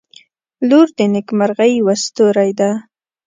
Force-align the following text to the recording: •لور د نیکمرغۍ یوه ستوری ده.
•لور 0.69 0.87
د 0.97 0.99
نیکمرغۍ 1.13 1.71
یوه 1.79 1.95
ستوری 2.05 2.51
ده. 2.59 2.69